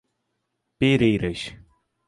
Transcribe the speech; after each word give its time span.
Pereiras 0.79 1.41